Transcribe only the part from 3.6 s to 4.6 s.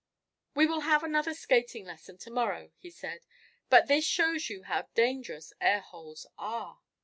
"But this shows